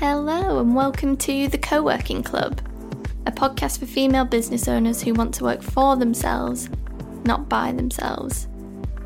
[0.00, 2.58] Hello, and welcome to the Co working Club,
[3.26, 6.70] a podcast for female business owners who want to work for themselves,
[7.26, 8.48] not by themselves.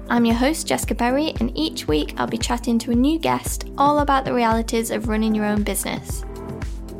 [0.08, 3.68] I'm your host, Jessica Berry, and each week I'll be chatting to a new guest
[3.76, 6.24] all about the realities of running your own business,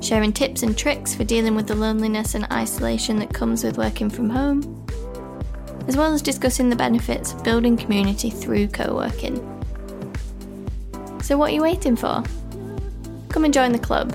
[0.01, 4.11] sharing tips and tricks for dealing with the loneliness and isolation that comes with working
[4.11, 4.85] from home,
[5.87, 9.37] as well as discussing the benefits of building community through co working.
[11.23, 12.25] So, what are you waiting for?
[13.35, 14.15] Come and join the club.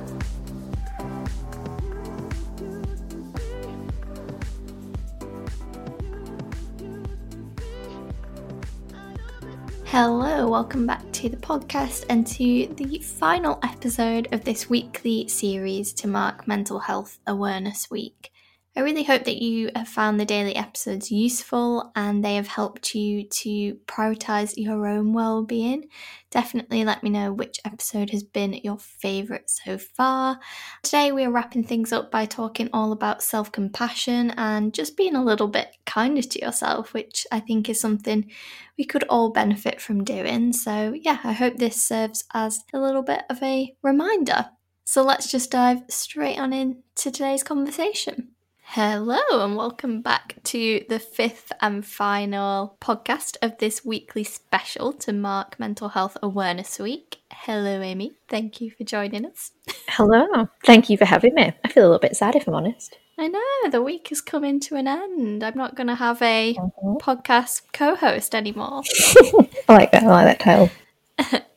[9.83, 15.91] Hello, welcome back to the podcast and to the final episode of this weekly series
[15.95, 18.31] to mark Mental Health Awareness Week.
[18.79, 22.95] I really hope that you have found the daily episodes useful and they have helped
[22.95, 25.89] you to prioritize your own well being.
[26.31, 30.39] Definitely let me know which episode has been your favorite so far.
[30.81, 35.15] Today, we are wrapping things up by talking all about self compassion and just being
[35.15, 38.31] a little bit kinder to yourself, which I think is something
[38.77, 40.53] we could all benefit from doing.
[40.53, 44.51] So, yeah, I hope this serves as a little bit of a reminder.
[44.85, 48.35] So, let's just dive straight on into today's conversation.
[48.73, 55.11] Hello, and welcome back to the fifth and final podcast of this weekly special to
[55.11, 57.17] mark Mental Health Awareness Week.
[57.31, 58.11] Hello, Amy.
[58.27, 59.53] Thank you for joining us.
[59.87, 60.47] Hello.
[60.67, 61.51] Thank you for having me.
[61.65, 62.95] I feel a little bit sad if I'm honest.
[63.17, 65.43] I know, the week is coming to an end.
[65.43, 66.97] I'm not going to have a mm-hmm.
[66.97, 68.83] podcast co host anymore.
[69.67, 70.03] I like that.
[70.03, 70.69] I like that title.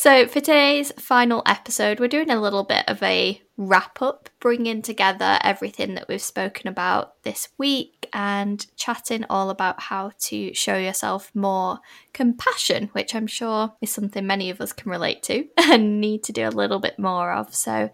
[0.00, 4.80] So, for today's final episode, we're doing a little bit of a wrap up, bringing
[4.80, 10.78] together everything that we've spoken about this week and chatting all about how to show
[10.78, 11.78] yourself more
[12.14, 16.32] compassion, which I'm sure is something many of us can relate to and need to
[16.32, 17.54] do a little bit more of.
[17.54, 17.90] So,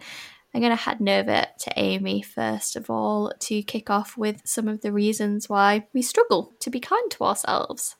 [0.54, 4.68] I'm going to hand over to Amy first of all to kick off with some
[4.68, 7.96] of the reasons why we struggle to be kind to ourselves.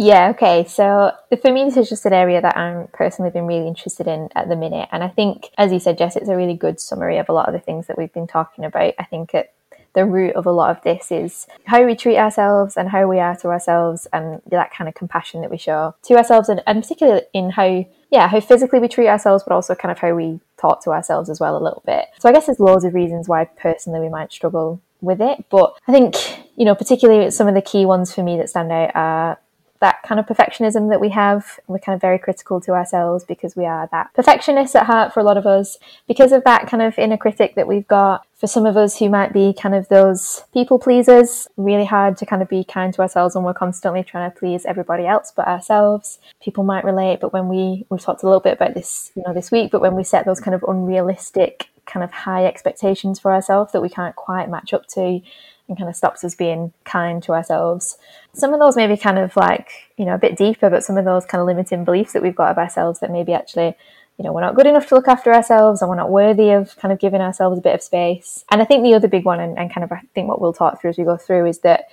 [0.00, 0.64] Yeah, okay.
[0.64, 1.10] So
[1.42, 4.48] for me, this is just an area that I'm personally been really interested in at
[4.48, 4.88] the minute.
[4.92, 7.48] And I think, as you said, Jess, it's a really good summary of a lot
[7.48, 8.94] of the things that we've been talking about.
[8.96, 9.52] I think at
[9.94, 13.18] the root of a lot of this is how we treat ourselves and how we
[13.18, 16.80] are to ourselves and that kind of compassion that we show to ourselves and, and
[16.80, 20.38] particularly in how yeah how physically we treat ourselves but also kind of how we
[20.58, 23.28] talk to ourselves as well a little bit so i guess there's loads of reasons
[23.28, 26.14] why personally we might struggle with it but i think
[26.54, 29.38] you know particularly some of the key ones for me that stand out are
[29.80, 31.60] that kind of perfectionism that we have.
[31.66, 35.20] We're kind of very critical to ourselves because we are that perfectionist at heart for
[35.20, 35.78] a lot of us.
[36.06, 39.08] Because of that kind of inner critic that we've got, for some of us who
[39.08, 43.02] might be kind of those people pleasers, really hard to kind of be kind to
[43.02, 46.18] ourselves when we're constantly trying to please everybody else but ourselves.
[46.40, 49.34] People might relate, but when we we've talked a little bit about this, you know,
[49.34, 53.32] this week, but when we set those kind of unrealistic kind of high expectations for
[53.32, 55.20] ourselves that we can't quite match up to
[55.68, 57.98] and kind of stops us being kind to ourselves.
[58.32, 61.04] Some of those maybe kind of like, you know, a bit deeper, but some of
[61.04, 63.76] those kind of limiting beliefs that we've got of ourselves that maybe actually,
[64.16, 66.74] you know, we're not good enough to look after ourselves and we're not worthy of
[66.76, 68.44] kind of giving ourselves a bit of space.
[68.50, 70.54] And I think the other big one, and, and kind of I think what we'll
[70.54, 71.88] talk through as we go through, is that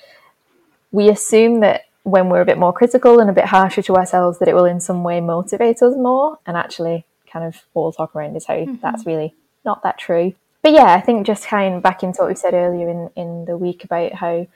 [0.92, 4.40] we assume that when we're a bit more critical and a bit harsher to ourselves,
[4.40, 6.40] that it will in some way motivate us more.
[6.46, 8.76] And actually, kind of all talk around is how mm-hmm.
[8.82, 9.34] that's really
[9.66, 10.34] not that true
[10.66, 13.46] but yeah, I think just kind of back into what we said earlier in, in
[13.46, 14.48] the week about how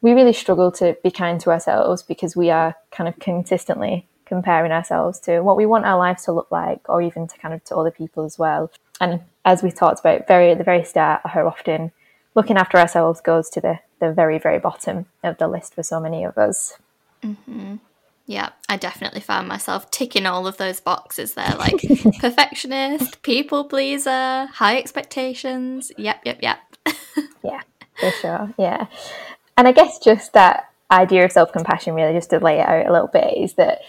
[0.00, 4.72] we really struggle to be kind to ourselves because we are kind of consistently comparing
[4.72, 7.62] ourselves to what we want our lives to look like or even to kind of
[7.62, 8.72] to other people as well.
[9.00, 11.92] And as we talked about very at the very start, how often
[12.34, 16.00] looking after ourselves goes to the, the very, very bottom of the list for so
[16.00, 16.76] many of us.
[17.22, 17.76] Mm-hmm.
[18.26, 21.80] Yeah, I definitely found myself ticking all of those boxes there like
[22.18, 25.92] perfectionist, people pleaser, high expectations.
[25.96, 26.58] Yep, yep, yep.
[27.44, 27.62] yeah,
[27.98, 28.54] for sure.
[28.58, 28.86] Yeah.
[29.56, 32.86] And I guess just that idea of self compassion, really, just to lay it out
[32.86, 33.80] a little bit, is that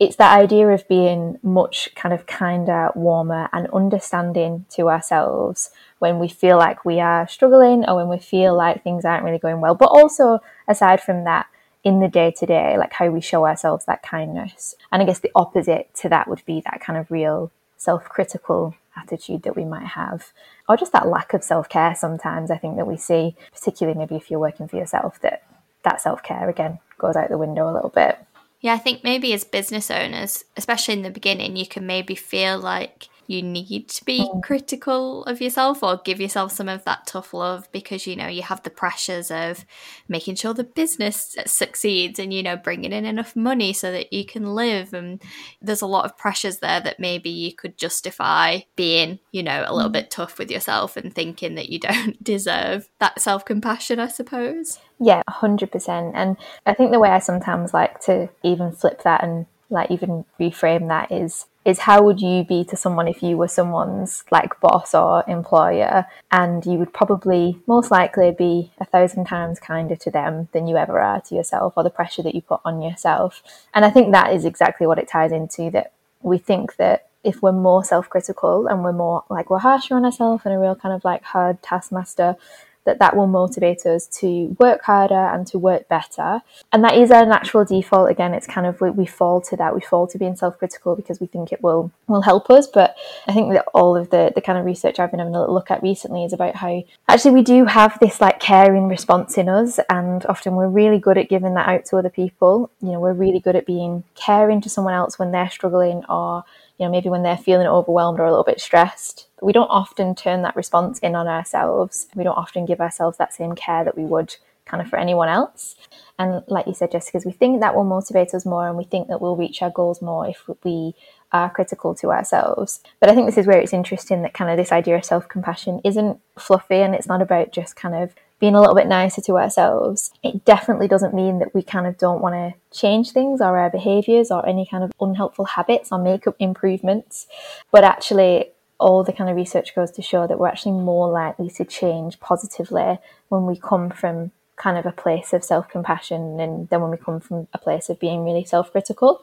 [0.00, 5.70] it's that idea of being much kind of kinder, warmer, and understanding to ourselves
[6.00, 9.38] when we feel like we are struggling or when we feel like things aren't really
[9.38, 9.76] going well.
[9.76, 11.46] But also, aside from that,
[11.84, 14.74] in the day to day, like how we show ourselves that kindness.
[14.90, 18.74] And I guess the opposite to that would be that kind of real self critical
[18.96, 20.32] attitude that we might have,
[20.68, 22.50] or just that lack of self care sometimes.
[22.50, 25.42] I think that we see, particularly maybe if you're working for yourself, that
[25.82, 28.18] that self care again goes out the window a little bit.
[28.60, 32.58] Yeah, I think maybe as business owners, especially in the beginning, you can maybe feel
[32.58, 34.42] like you need to be mm.
[34.42, 38.42] critical of yourself or give yourself some of that tough love because you know you
[38.42, 39.64] have the pressures of
[40.08, 44.24] making sure the business succeeds and you know bringing in enough money so that you
[44.24, 45.22] can live and
[45.60, 49.74] there's a lot of pressures there that maybe you could justify being you know a
[49.74, 49.94] little mm.
[49.94, 55.22] bit tough with yourself and thinking that you don't deserve that self-compassion i suppose yeah
[55.28, 56.36] 100% and
[56.66, 60.88] i think the way i sometimes like to even flip that and like even reframe
[60.88, 64.94] that is is how would you be to someone if you were someone's like boss
[64.94, 66.06] or employer?
[66.30, 70.76] And you would probably most likely be a thousand times kinder to them than you
[70.76, 73.42] ever are to yourself or the pressure that you put on yourself.
[73.74, 75.92] And i think that is exactly what it ties into that
[76.22, 80.42] we think that if we're more self-critical and we're more like we're harsher on ourselves
[80.44, 82.36] and a real kind of like hard taskmaster
[82.84, 86.40] that that will motivate us to work harder and to work better.
[86.72, 88.10] And that is our natural default.
[88.10, 89.74] Again, it's kind of we, we fall to that.
[89.74, 92.66] We fall to being self-critical because we think it will will help us.
[92.66, 92.96] But
[93.26, 95.70] I think that all of the the kind of research I've been having a look
[95.70, 99.78] at recently is about how actually we do have this like caring response in us,
[99.88, 102.70] and often we're really good at giving that out to other people.
[102.80, 106.44] You know, we're really good at being caring to someone else when they're struggling or
[106.78, 110.14] you know maybe when they're feeling overwhelmed or a little bit stressed we don't often
[110.14, 112.06] turn that response in on ourselves.
[112.14, 115.28] We don't often give ourselves that same care that we would kind of for anyone
[115.28, 115.74] else.
[116.18, 119.08] And like you said, Jessica, we think that will motivate us more and we think
[119.08, 120.94] that we'll reach our goals more if we
[121.32, 122.80] are critical to ourselves.
[123.00, 125.28] But I think this is where it's interesting that kind of this idea of self
[125.28, 129.20] compassion isn't fluffy and it's not about just kind of being a little bit nicer
[129.22, 130.10] to ourselves.
[130.24, 133.70] It definitely doesn't mean that we kind of don't want to change things or our
[133.70, 137.28] behaviors or any kind of unhelpful habits or make up improvements.
[137.70, 138.50] But actually,
[138.80, 142.18] all the kind of research goes to show that we're actually more likely to change
[142.18, 142.98] positively
[143.28, 146.96] when we come from kind of a place of self compassion and then when we
[146.96, 149.22] come from a place of being really self critical.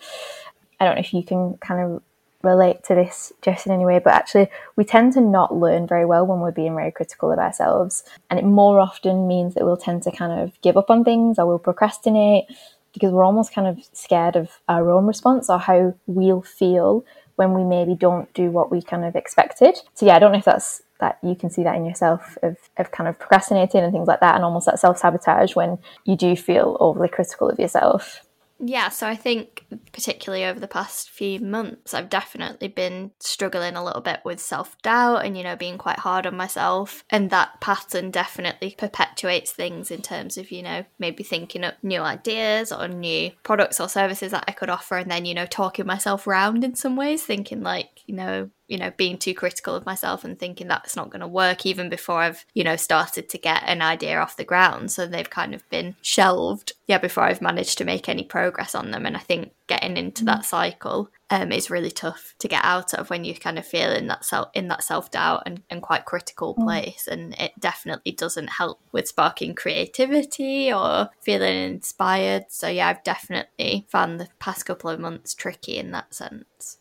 [0.80, 2.02] I don't know if you can kind of
[2.42, 6.06] relate to this, Jess, in any way, but actually, we tend to not learn very
[6.06, 8.04] well when we're being very critical of ourselves.
[8.30, 11.38] And it more often means that we'll tend to kind of give up on things
[11.38, 12.46] or we'll procrastinate
[12.94, 17.06] because we're almost kind of scared of our own response or how we'll feel
[17.36, 19.78] when we maybe don't do what we kind of expected.
[19.94, 22.58] So yeah, I don't know if that's that you can see that in yourself of,
[22.78, 26.36] of kind of procrastinating and things like that and almost that self-sabotage when you do
[26.36, 28.26] feel overly critical of yourself.
[28.62, 33.84] Yeah, so I think particularly over the past few months, I've definitely been struggling a
[33.84, 37.06] little bit with self doubt and, you know, being quite hard on myself.
[37.10, 42.02] And that pattern definitely perpetuates things in terms of, you know, maybe thinking up new
[42.02, 45.86] ideas or new products or services that I could offer and then, you know, talking
[45.86, 49.86] myself round in some ways, thinking like, you know, you know, being too critical of
[49.86, 53.38] myself and thinking that's not going to work even before I've, you know, started to
[53.38, 54.92] get an idea off the ground.
[54.92, 58.92] So they've kind of been shelved, yeah, before I've managed to make any progress on
[58.92, 59.06] them.
[59.08, 60.46] And I think getting into that mm.
[60.46, 64.24] cycle um, is really tough to get out of when you're kind of feeling that
[64.24, 66.64] self in that self doubt and, and quite critical mm.
[66.64, 67.08] place.
[67.10, 72.46] And it definitely doesn't help with sparking creativity or feeling inspired.
[72.50, 76.79] So yeah, I've definitely found the past couple of months tricky in that sense.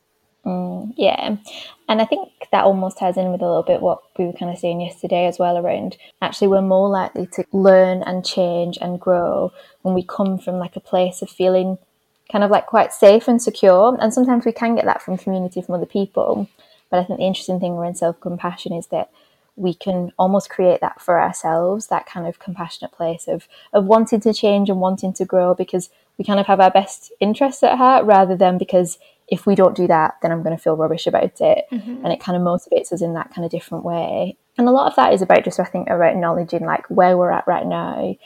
[0.49, 1.37] Mm, yeah.
[1.89, 4.51] And I think that almost ties in with a little bit what we were kind
[4.51, 8.99] of saying yesterday as well around actually we're more likely to learn and change and
[8.99, 9.53] grow
[9.83, 11.77] when we come from like a place of feeling
[12.33, 13.99] kind of like quite safe and secure.
[14.01, 16.49] And sometimes we can get that from community, from other people.
[16.91, 19.11] But I think the interesting thing around self compassion is that
[19.57, 24.21] we can almost create that for ourselves, that kind of compassionate place of, of wanting
[24.21, 27.77] to change and wanting to grow because we kind of have our best interests at
[27.77, 28.99] heart rather than because
[29.29, 31.67] if we don't do that, then I'm going to feel rubbish about it.
[31.71, 32.05] Mm-hmm.
[32.05, 34.37] And it kind of motivates us in that kind of different way.
[34.57, 37.31] And a lot of that is about just, I think, about acknowledging like where we're
[37.31, 38.17] at right now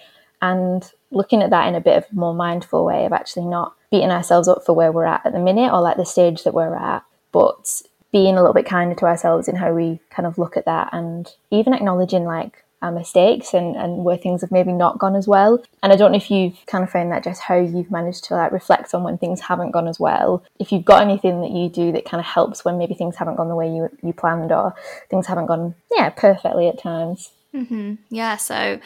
[0.40, 3.74] and looking at that in a bit of a more mindful way of actually not
[3.90, 6.54] beating ourselves up for where we're at at the minute or like the stage that
[6.54, 7.82] we're at, but
[8.12, 10.88] being a little bit kinder to ourselves in how we kind of look at that
[10.92, 15.62] and even acknowledging like mistakes and, and where things have maybe not gone as well.
[15.82, 18.34] And I don't know if you've kind of found that just how you've managed to
[18.34, 20.42] like reflect on when things haven't gone as well.
[20.58, 23.36] If you've got anything that you do that kind of helps when maybe things haven't
[23.36, 24.74] gone the way you you planned or
[25.08, 27.30] things haven't gone yeah perfectly at times.
[27.54, 27.94] Mm-hmm.
[28.10, 28.36] Yeah.
[28.36, 28.80] So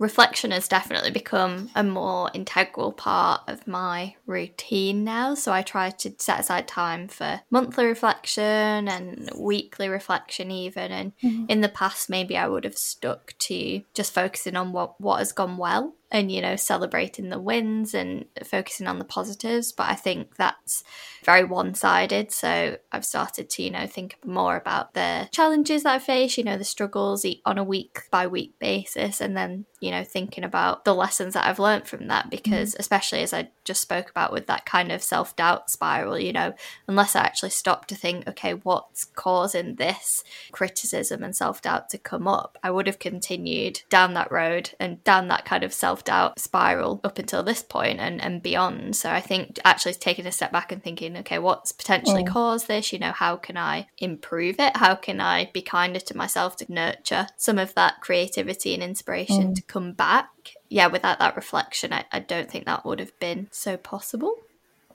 [0.00, 5.34] reflection has definitely become a more integral part of my routine now.
[5.34, 10.90] So I try to set aside time for monthly reflection and weekly reflection, even.
[10.90, 11.44] And mm-hmm.
[11.48, 15.32] in the past, maybe I would have stuck to just focusing on what, what has
[15.32, 19.94] gone well and you know celebrating the wins and focusing on the positives but i
[19.94, 20.82] think that's
[21.24, 25.98] very one-sided so i've started to you know think more about the challenges that i
[25.98, 30.04] face you know the struggles on a week by week basis and then you know
[30.04, 32.78] thinking about the lessons that i've learned from that because mm.
[32.78, 36.52] especially as i just spoke about with that kind of self doubt spiral, you know,
[36.88, 41.98] unless I actually stop to think, okay, what's causing this criticism and self doubt to
[41.98, 46.02] come up, I would have continued down that road and down that kind of self
[46.02, 48.96] doubt spiral up until this point and, and beyond.
[48.96, 52.28] So I think actually taking a step back and thinking, okay, what's potentially mm.
[52.28, 52.92] caused this?
[52.92, 54.76] You know, how can I improve it?
[54.76, 59.52] How can I be kinder to myself to nurture some of that creativity and inspiration
[59.52, 59.54] mm.
[59.54, 60.26] to come back?
[60.70, 64.36] Yeah, without that reflection, I, I don't think that would have been so possible.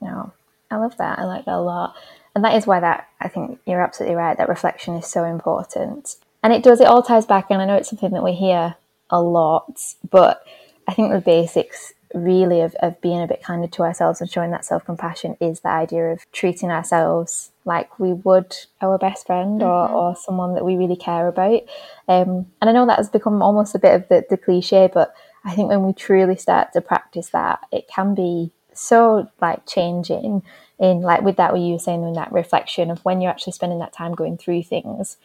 [0.01, 0.33] No,
[0.71, 1.19] I love that.
[1.19, 1.95] I like that a lot.
[2.33, 4.37] And that is why that I think you're absolutely right.
[4.37, 6.15] That reflection is so important.
[6.41, 7.47] And it does, it all ties back.
[7.49, 8.75] And I know it's something that we hear
[9.09, 9.79] a lot,
[10.09, 10.45] but
[10.87, 14.51] I think the basics really of, of being a bit kinder to ourselves and showing
[14.51, 19.61] that self compassion is the idea of treating ourselves like we would our best friend
[19.61, 19.69] mm-hmm.
[19.69, 21.61] or, or someone that we really care about.
[22.07, 25.13] Um, and I know that has become almost a bit of the, the cliche, but
[25.45, 30.43] I think when we truly start to practice that, it can be so like changing
[30.79, 33.53] in like with that what you were saying in that reflection of when you're actually
[33.53, 35.15] spending that time going through things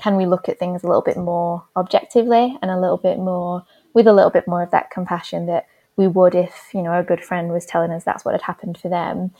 [0.00, 3.66] can we look at things a little bit more objectively and a little bit more
[3.92, 7.02] with a little bit more of that compassion that we would if you know a
[7.02, 9.30] good friend was telling us that's what had happened for them.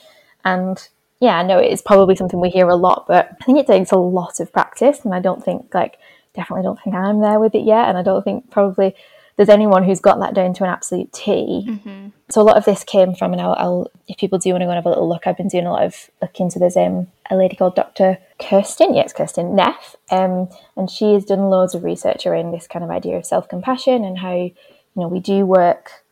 [0.44, 0.86] And
[1.20, 3.90] yeah i know it's probably something we hear a lot but i think it takes
[3.90, 5.98] a lot of practice and i don't think like
[6.34, 8.94] definitely don't think i'm there with it yet and i don't think probably
[9.36, 11.64] there's anyone who's got that down to an absolute T.
[11.68, 12.08] Mm-hmm.
[12.30, 14.66] So a lot of this came from, and I'll, I'll, if people do want to
[14.66, 16.58] go and have a little look, I've been doing a lot of look into.
[16.58, 18.18] There's um, a lady called Dr.
[18.40, 22.84] Kirsten, yes, Kirsten Neff, um, and she has done loads of research around this kind
[22.84, 24.54] of idea of self compassion and how you
[24.94, 26.04] know we do work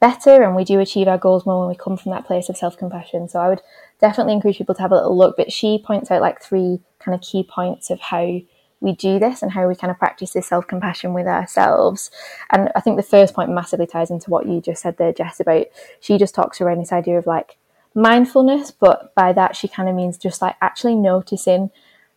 [0.00, 2.56] better and we do achieve our goals more when we come from that place of
[2.56, 3.28] self compassion.
[3.28, 3.62] So I would
[4.00, 5.36] definitely encourage people to have a little look.
[5.36, 8.40] But she points out like three kind of key points of how
[8.82, 12.10] we do this and how we kind of practice this self compassion with ourselves.
[12.50, 15.40] And I think the first point massively ties into what you just said there, Jess,
[15.40, 15.66] about
[16.00, 17.56] she just talks around this idea of like
[17.94, 21.70] mindfulness, but by that she kind of means just like actually noticing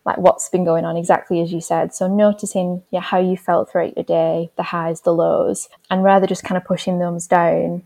[0.04, 3.68] like what's been going on exactly as you said so noticing yeah how you felt
[3.68, 7.82] throughout your day the highs the lows and rather just kind of pushing those down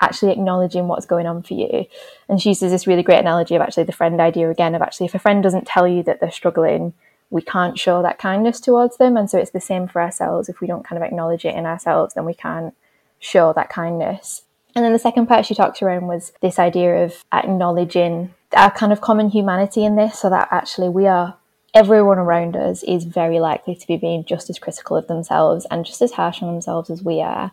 [0.00, 1.84] actually acknowledging what's going on for you
[2.26, 5.04] and she uses this really great analogy of actually the friend idea again of actually
[5.04, 6.94] if a friend doesn't tell you that they're struggling
[7.30, 10.60] we can't show that kindness towards them and so it's the same for ourselves if
[10.60, 12.74] we don't kind of acknowledge it in ourselves then we can't
[13.18, 14.42] show that kindness
[14.74, 18.92] and then the second part she talked around was this idea of acknowledging our kind
[18.92, 21.36] of common humanity in this so that actually we are
[21.74, 25.84] everyone around us is very likely to be being just as critical of themselves and
[25.84, 27.52] just as harsh on themselves as we are.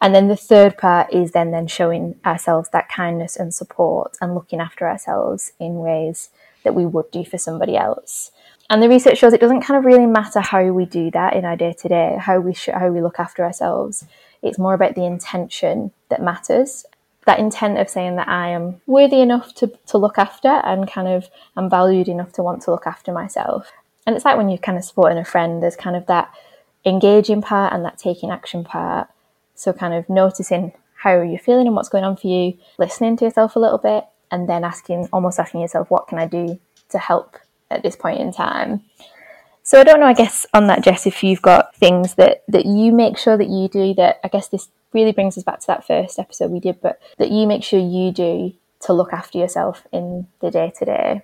[0.00, 4.34] And then the third part is then then showing ourselves that kindness and support and
[4.34, 6.30] looking after ourselves in ways
[6.64, 8.30] that we would do for somebody else.
[8.70, 11.44] And the research shows it doesn't kind of really matter how we do that in
[11.44, 14.06] our day to day, how we sh- how we look after ourselves.
[14.42, 16.86] It's more about the intention that matters
[17.26, 21.08] that intent of saying that I am worthy enough to, to look after and kind
[21.08, 23.70] of am valued enough to want to look after myself.
[24.06, 26.32] And it's like when you're kind of supporting a friend, there's kind of that
[26.84, 29.08] engaging part and that taking action part.
[29.54, 33.26] So kind of noticing how you're feeling and what's going on for you, listening to
[33.26, 36.58] yourself a little bit, and then asking almost asking yourself, what can I do
[36.88, 37.36] to help
[37.70, 38.82] at this point in time?
[39.62, 42.66] So I don't know, I guess on that, Jess, if you've got things that, that
[42.66, 45.66] you make sure that you do that I guess this really brings us back to
[45.68, 49.38] that first episode we did, but that you make sure you do to look after
[49.38, 51.22] yourself in the day to day.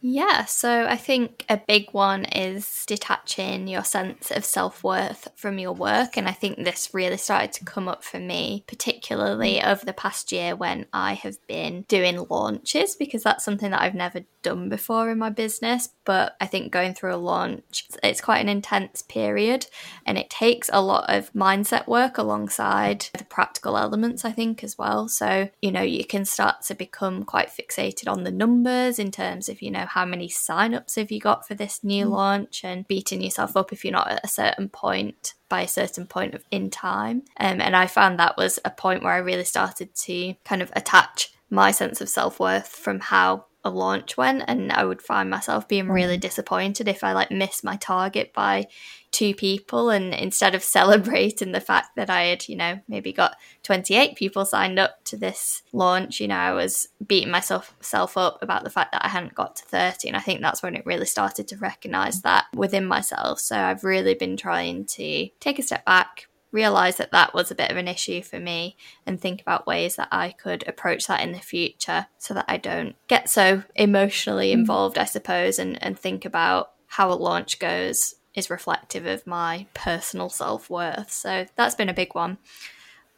[0.00, 5.58] Yeah, so I think a big one is detaching your sense of self worth from
[5.58, 6.16] your work.
[6.16, 9.66] And I think this really started to come up for me, particularly mm.
[9.66, 13.96] over the past year when I have been doing launches, because that's something that I've
[13.96, 15.88] never done before in my business.
[16.04, 19.66] But I think going through a launch, it's quite an intense period
[20.06, 24.78] and it takes a lot of mindset work alongside the practical elements, I think, as
[24.78, 25.08] well.
[25.08, 29.48] So, you know, you can start to become quite fixated on the numbers in terms
[29.48, 32.10] of, you know, how many signups have you got for this new mm.
[32.10, 36.06] launch and beating yourself up if you're not at a certain point by a certain
[36.06, 37.22] point of in time.
[37.38, 40.72] Um, and I found that was a point where I really started to kind of
[40.74, 45.28] attach my sense of self worth from how a launch went and I would find
[45.28, 46.20] myself being really mm.
[46.20, 48.66] disappointed if I like missed my target by
[49.10, 53.36] two people and instead of celebrating the fact that I had, you know, maybe got
[53.64, 58.38] 28 people signed up to this launch, you know, I was beating myself self up
[58.42, 60.86] about the fact that I hadn't got to 30 and I think that's when it
[60.86, 63.40] really started to recognize that within myself.
[63.40, 67.54] So I've really been trying to take a step back, realize that that was a
[67.54, 68.76] bit of an issue for me
[69.06, 72.56] and think about ways that I could approach that in the future so that I
[72.56, 74.54] don't get so emotionally mm.
[74.54, 79.66] involved, I suppose, and, and think about how a launch goes is reflective of my
[79.74, 81.10] personal self worth.
[81.10, 82.38] So that's been a big one.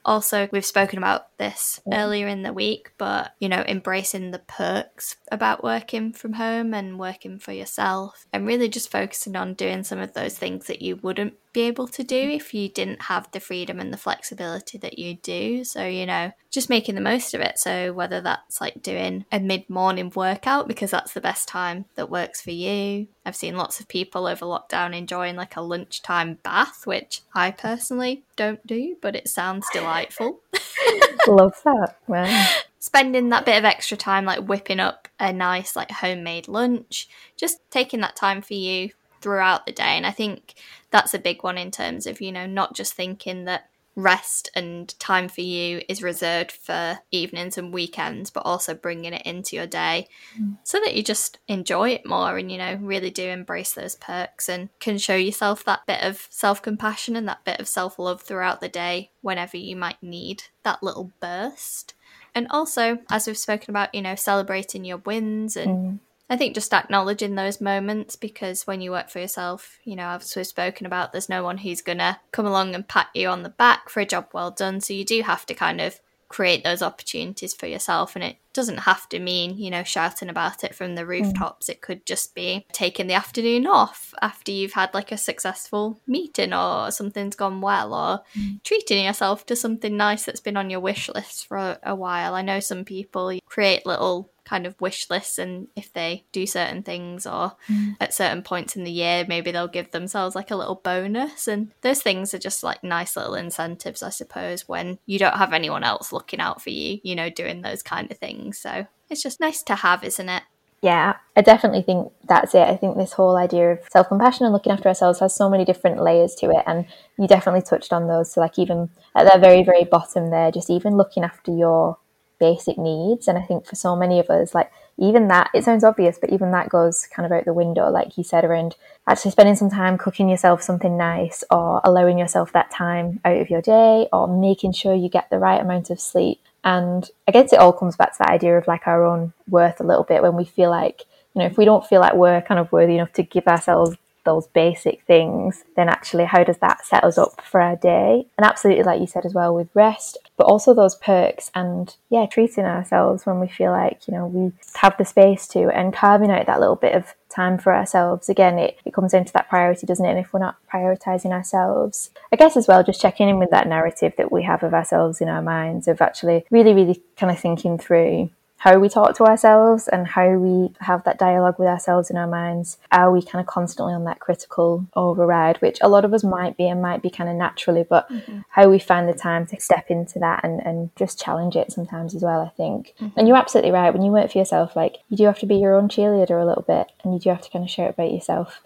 [0.05, 5.17] also we've spoken about this earlier in the week, but you know, embracing the perks
[5.31, 9.99] about working from home and working for yourself and really just focusing on doing some
[9.99, 13.40] of those things that you wouldn't be able to do if you didn't have the
[13.40, 15.64] freedom and the flexibility that you do.
[15.64, 17.59] So, you know, just making the most of it.
[17.59, 22.11] So, whether that's like doing a mid morning workout because that's the best time that
[22.11, 23.09] works for you.
[23.25, 28.23] I've seen lots of people over lockdown enjoying like a lunchtime bath, which I personally
[28.37, 30.40] don't do, but it sounds delightful.
[31.26, 31.97] Love that.
[32.07, 32.49] Wow.
[32.78, 37.59] Spending that bit of extra time like whipping up a nice like homemade lunch, just
[37.71, 38.90] taking that time for you
[39.21, 39.83] throughout the day.
[39.97, 40.55] And I think
[40.91, 44.99] that's a big one in terms of, you know, not just thinking that rest and
[44.99, 49.67] time for you is reserved for evenings and weekends, but also bringing it into your
[49.67, 50.09] day
[50.39, 50.57] mm.
[50.62, 54.49] so that you just enjoy it more and, you know, really do embrace those perks
[54.49, 58.23] and can show yourself that bit of self compassion and that bit of self love
[58.23, 61.95] throughout the day whenever you might need that little burst.
[62.35, 65.99] And also, as we've spoken about, you know, celebrating your wins and mm.
[66.31, 70.37] I think just acknowledging those moments because when you work for yourself, you know, as
[70.37, 73.43] we've spoken about, there's no one who's going to come along and pat you on
[73.43, 74.81] the back for a job well done.
[74.81, 78.15] So you do have to kind of create those opportunities for yourself.
[78.15, 81.09] And it doesn't have to mean, you know, shouting about it from the mm.
[81.09, 81.67] rooftops.
[81.67, 81.71] Mm.
[81.71, 86.53] It could just be taking the afternoon off after you've had like a successful meeting
[86.55, 88.63] or something's gone well or mm.
[88.63, 92.35] treating yourself to something nice that's been on your wish list for a, a while.
[92.35, 96.83] I know some people create little kind of wish lists and if they do certain
[96.83, 97.95] things or mm.
[98.00, 101.71] at certain points in the year maybe they'll give themselves like a little bonus and
[101.83, 105.85] those things are just like nice little incentives i suppose when you don't have anyone
[105.85, 109.38] else looking out for you you know doing those kind of things so it's just
[109.38, 110.42] nice to have isn't it
[110.83, 112.66] yeah, I definitely think that's it.
[112.66, 115.66] I think this whole idea of self compassion and looking after ourselves has so many
[115.66, 116.64] different layers to it.
[116.66, 116.87] And
[117.19, 118.33] you definitely touched on those.
[118.33, 121.99] So, like, even at that very, very bottom there, just even looking after your
[122.40, 123.28] basic needs.
[123.28, 126.30] And I think for so many of us, like even that, it sounds obvious, but
[126.30, 129.70] even that goes kind of out the window, like you said, around actually spending some
[129.70, 134.26] time cooking yourself something nice or allowing yourself that time out of your day or
[134.26, 136.40] making sure you get the right amount of sleep.
[136.64, 139.80] And I guess it all comes back to that idea of like our own worth
[139.80, 141.04] a little bit when we feel like,
[141.35, 143.97] you know, if we don't feel like we're kind of worthy enough to give ourselves
[144.25, 148.27] those basic things, then actually, how does that set us up for our day?
[148.38, 152.27] And absolutely, like you said as well, with rest, but also those perks and yeah,
[152.27, 156.31] treating ourselves when we feel like, you know, we have the space to and carving
[156.31, 158.29] out that little bit of time for ourselves.
[158.29, 160.11] Again, it, it comes into that priority, doesn't it?
[160.11, 163.68] And if we're not prioritizing ourselves, I guess as well, just checking in with that
[163.68, 167.38] narrative that we have of ourselves in our minds, of actually really, really kind of
[167.38, 172.11] thinking through how we talk to ourselves and how we have that dialogue with ourselves
[172.11, 172.77] in our minds.
[172.92, 176.59] Are we kind of constantly on that critical override, which a lot of us might
[176.59, 178.40] be and might be kind of naturally, but mm-hmm.
[178.51, 182.14] how we find the time to step into that and, and just challenge it sometimes
[182.14, 182.92] as well, I think.
[183.01, 183.18] Mm-hmm.
[183.18, 183.94] And you're absolutely right.
[183.94, 186.44] When you work for yourself, like you do have to be your own cheerleader a
[186.44, 188.61] little bit and you do have to kind of shout about yourself.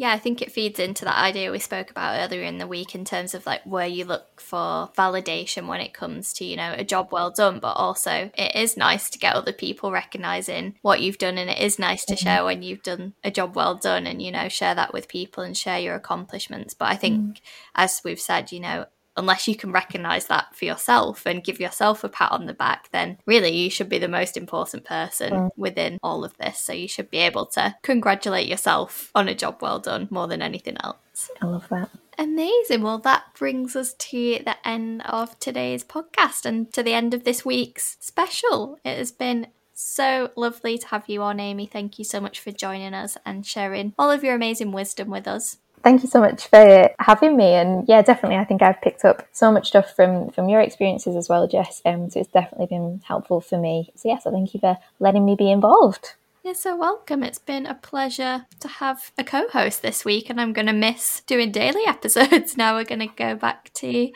[0.00, 2.94] Yeah, I think it feeds into that idea we spoke about earlier in the week
[2.94, 6.74] in terms of like where you look for validation when it comes to, you know,
[6.74, 11.02] a job well done, but also it is nice to get other people recognizing what
[11.02, 14.06] you've done and it is nice to share when you've done a job well done
[14.06, 16.72] and, you know, share that with people and share your accomplishments.
[16.72, 17.40] But I think, mm.
[17.74, 22.04] as we've said, you know, unless you can recognize that for yourself and give yourself
[22.04, 25.50] a pat on the back, then really you should be the most important person mm.
[25.56, 26.58] within all of this.
[26.58, 30.42] So you should be able to congratulate yourself on a job well done more than
[30.42, 31.30] anything else.
[31.42, 31.90] I love that.
[32.18, 32.82] Amazing.
[32.82, 37.24] Well, that brings us to the end of today's podcast and to the end of
[37.24, 38.78] this week's special.
[38.84, 41.66] It has been so lovely to have you on, Amy.
[41.66, 45.26] Thank you so much for joining us and sharing all of your amazing wisdom with
[45.26, 49.04] us thank you so much for having me and yeah definitely i think i've picked
[49.04, 52.66] up so much stuff from from your experiences as well jess um, so it's definitely
[52.66, 56.54] been helpful for me so yeah so thank you for letting me be involved you're
[56.54, 57.22] so welcome.
[57.22, 60.72] It's been a pleasure to have a co host this week, and I'm going to
[60.72, 62.56] miss doing daily episodes.
[62.56, 64.10] Now we're going to go back to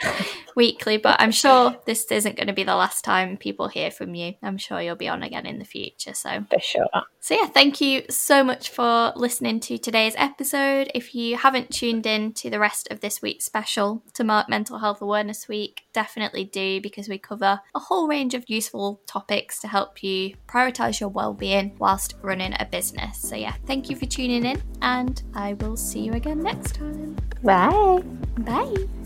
[0.56, 4.14] weekly, but I'm sure this isn't going to be the last time people hear from
[4.14, 4.34] you.
[4.42, 6.14] I'm sure you'll be on again in the future.
[6.14, 6.88] So, for sure.
[7.20, 10.90] So, yeah, thank you so much for listening to today's episode.
[10.94, 14.78] If you haven't tuned in to the rest of this week's special to mark Mental
[14.78, 19.68] Health Awareness Week, definitely do because we cover a whole range of useful topics to
[19.68, 23.18] help you prioritize your well being whilst running a business.
[23.18, 27.16] So, yeah, thank you for tuning in, and I will see you again next time.
[27.42, 28.02] Bye.
[28.38, 29.03] Bye.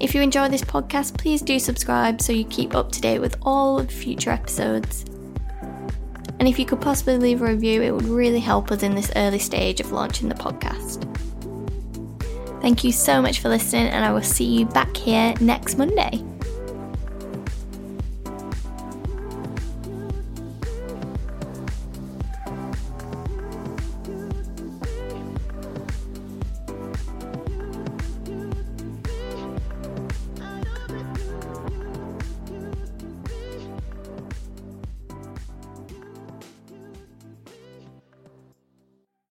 [0.00, 3.36] If you enjoy this podcast, please do subscribe so you keep up to date with
[3.42, 5.04] all future episodes.
[6.38, 9.12] And if you could possibly leave a review, it would really help us in this
[9.14, 11.06] early stage of launching the podcast.
[12.62, 16.24] Thank you so much for listening, and I will see you back here next Monday.